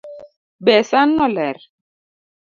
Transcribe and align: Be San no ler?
Be 0.65 0.77
San 0.89 1.13
no 1.19 1.27
ler? 1.35 1.61